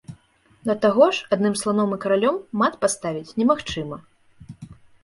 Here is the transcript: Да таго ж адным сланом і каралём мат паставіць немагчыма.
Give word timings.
Да 0.69 0.75
таго 0.85 1.09
ж 1.17 1.27
адным 1.37 1.53
сланом 1.61 1.93
і 1.99 2.01
каралём 2.07 2.41
мат 2.63 2.73
паставіць 2.87 3.35
немагчыма. 3.43 3.97